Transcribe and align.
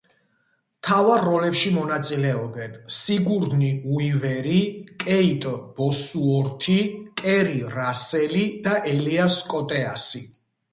მთავარ 0.83 1.19
როლებში 1.25 1.73
მონაწილეობენ: 1.75 2.73
სიგურნი 2.99 3.69
უივერი, 3.97 4.57
კეიტ 5.05 5.47
ბოსუორთი, 5.83 6.81
კერი 7.23 7.63
რასელი 7.79 8.45
და 8.69 8.77
ელიას 8.97 9.41
კოტეასი. 9.55 10.27